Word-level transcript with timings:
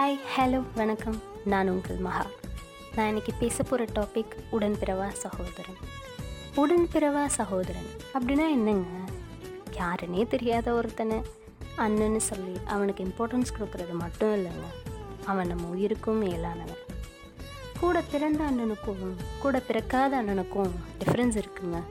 Hi 0.00 0.18
hello 0.36 0.62
வணக்கம். 0.74 1.22
நான் 1.44 1.68
உங்கள் 1.68 1.96
மகா. 1.96 2.26
நான் 2.96 3.06
இன்னைக்கு 3.06 3.32
பேச 3.38 3.62
போகிற 3.62 3.84
டாபிக் 3.84 4.32
உடன்பிறவா 4.52 5.08
சகோதரன். 5.08 5.78
உடன்பிறவா 6.56 7.26
சகோதரன் 7.26 7.86
அப்படின்னா 8.14 8.50
என்னங்க? 8.50 8.88
யாருன்னே 9.72 10.26
தெரியாத 10.28 10.72
ஒருத்தனை. 10.72 11.22
அண்ணன்னு 11.78 12.16
சொல்லி 12.16 12.60
அவனுக்கு 12.66 13.04
இம்பார்ட்டன்ஸ் 13.04 13.54
கொடுக்கறது 13.58 13.92
மட்டும் 13.92 14.34
இல்லைங்க. 14.34 14.90
அவன் 15.24 15.46
நம்ம 15.46 15.68
உயிருக்கும் 15.68 16.22
மேலானவன். 16.24 16.82
கூட 17.80 18.02
பிறந்த 18.10 18.44
அண்ணனுக்கும் 18.44 19.14
கூட 19.38 19.60
பிறக்காத 19.60 20.22
அண்ணனுக்கும் 20.22 20.70
டிஃப்ரென்ஸ் 21.04 21.42
இருக்குங்க. 21.42 21.82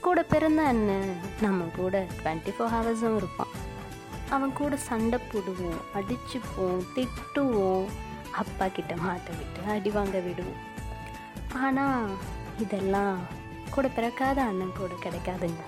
கூட 0.00 0.22
பிறந்த 0.22 0.62
அண்ணன் 0.62 1.16
நம்ம 1.40 1.64
கூட 1.76 2.06
டுவெண்ட்டி 2.24 2.54
ஃபோர் 2.58 2.74
ஹவர்ஸும் 2.74 3.16
இருப்பான். 3.16 3.45
அவன் 4.34 4.52
கூட 4.52 4.76
சண்டை 4.76 5.18
போடுவோம் 5.30 5.80
அடிச்சுப்போம் 5.98 6.80
திட்டுவோம். 6.94 7.86
அப்பா 8.30 8.68
கிட்ட 8.68 8.94
மாட்ட 8.94 9.28
விட்டு 9.38 9.70
அடி 9.74 9.90
வாங்க 9.90 10.18
விடுவோம். 10.18 10.62
ஆனால் 11.64 12.08
இதெல்லாம் 12.58 13.18
கூட 13.70 13.88
பிறக்காத 13.88 14.42
அண்ணன் 14.42 14.78
கூட 14.78 14.92
கிடைக்காதுங்க. 15.04 15.62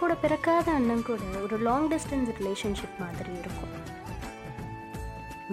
கூட 0.00 0.14
பிறக்காத 0.14 0.70
அண்ணன் 0.72 1.02
கூட 1.02 1.20
ஒரு 1.42 1.58
லாங் 1.58 1.88
டிஸ்டன்ஸ் 1.90 2.30
ரிலேஷன்ஷிப் 2.40 2.98
மாதிரி 2.98 3.30
இருக்கும். 3.42 3.74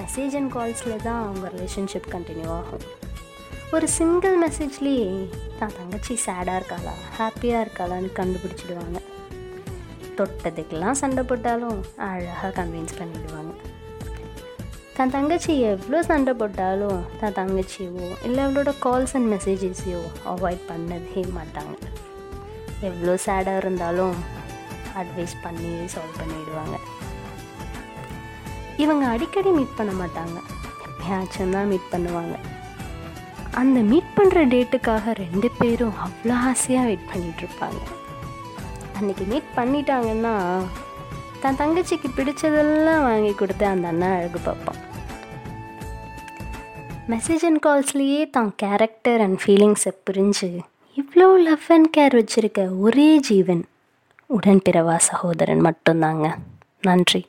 மெசேஜ் 0.02 0.36
அண்ட் 0.40 0.54
கால்ஸில் 0.56 1.04
தான் 1.08 1.22
அவங்க 1.24 1.48
ரிலேஷன்ஷிப் 1.58 2.12
கண்டினியூ 2.16 2.48
ஆகும். 2.48 2.86
ஒரு 3.72 3.88
சிங்கிள் 3.88 4.36
மெசேஜ்லேயே 4.46 5.30
தான் 5.60 5.76
தங்கச்சி 5.78 6.20
சேடாக 6.26 6.60
இருக்காளா 6.60 6.96
ஹாப்பியாக 7.20 7.66
இருக்காளான்னு 7.66 8.12
கண்டுபிடிச்சிடுவாங்க. 8.20 9.00
தொட்டதுக்கெல்லாம் 10.20 11.00
சண்டை 11.02 11.24
போட்டாலும் 11.30 11.80
அழகாக 12.08 12.52
கன்வின்ஸ் 12.60 12.98
பண்ணிடுவாங்க. 13.00 13.54
தன் 14.98 15.14
தங்கச்சி 15.16 15.52
எவ்வளோ 15.72 16.00
சண்டை 16.10 16.34
போட்டாலும் 16.42 17.00
தன் 17.20 17.38
தங்கச்சியோ 17.38 18.08
இல்லை 18.28 18.42
அவளோட 18.46 18.72
கால்ஸ் 18.86 19.16
அண்ட் 19.18 19.30
மெசேஜஸையோ 19.34 20.02
அவாய்ட் 20.34 20.64
பண்ணதே 20.72 21.24
மாட்டாங்க. 21.38 21.76
எவ்வளோ 22.90 23.14
சேடாக 23.26 23.62
இருந்தாலும் 23.64 24.18
அட்வைஸ் 25.02 25.36
பண்ணி 25.46 25.72
சால்வ் 25.94 26.20
பண்ணிவிடுவாங்க 26.22 26.78
இவங்க 28.84 29.04
அடிக்கடி 29.14 29.52
மீட் 29.58 29.78
பண்ண 29.80 29.92
மாட்டாங்க. 30.02 30.38
எப்பயாச்சும் 30.88 31.56
தான் 31.56 31.70
மீட் 31.72 31.92
பண்ணுவாங்க. 31.94 32.36
அந்த 33.62 33.80
மீட் 33.90 34.14
பண்ணுற 34.18 34.40
டேட்டுக்காக 34.54 35.14
ரெண்டு 35.24 35.50
பேரும் 35.60 35.98
அவ்வளோ 36.06 36.36
ஆசையாக 36.52 36.88
வெயிட் 36.90 37.10
பண்ணிகிட்ருப்பாங்க 37.12 37.82
அன்றைக்கி 39.04 39.28
மீட் 39.28 39.52
பண்ணிட்டாங்கன்னா 39.56 40.34
தன் 41.42 41.56
தங்கச்சிக்கு 41.56 42.10
பிடிச்சதெல்லாம் 42.18 43.02
வாங்கி 43.02 43.34
கொடுத்து 43.34 43.66
அந்த 43.66 43.88
அண்ணன் 43.88 44.18
அழகு 44.18 44.40
பார்ப்பான் 44.40 44.82
மெசேஜ் 47.10 47.46
அண்ட் 47.46 47.66
கால்ஸ்லேயே 47.66 48.30
தான் 48.30 48.54
கேரக்டர் 48.56 49.22
அண்ட் 49.22 49.40
ஃபீலிங்ஸை 49.46 49.92
புரிஞ்சு 50.10 50.50
இவ்வளோ 50.98 51.44
லவ் 51.44 51.66
அண்ட் 51.68 51.98
கேர் 51.98 52.16
வச்சுருக்க 52.20 52.80
ஒரே 52.80 53.20
ஜீவன் 53.20 53.64
உடன்பிறவா 54.30 54.96
சகோதரன் 54.96 55.62
மட்டும்தாங்க. 55.62 56.34
நன்றி. 56.82 57.26